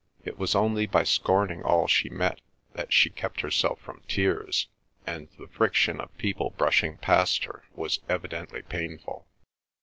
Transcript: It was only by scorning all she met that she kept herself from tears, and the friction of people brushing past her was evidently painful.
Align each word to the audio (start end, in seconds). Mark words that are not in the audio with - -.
It 0.25 0.39
was 0.39 0.55
only 0.55 0.87
by 0.87 1.03
scorning 1.03 1.61
all 1.61 1.85
she 1.87 2.09
met 2.09 2.41
that 2.73 2.91
she 2.91 3.11
kept 3.11 3.41
herself 3.41 3.79
from 3.81 4.01
tears, 4.07 4.67
and 5.05 5.29
the 5.37 5.47
friction 5.47 6.01
of 6.01 6.17
people 6.17 6.55
brushing 6.57 6.97
past 6.97 7.43
her 7.45 7.65
was 7.75 7.99
evidently 8.09 8.63
painful. 8.63 9.27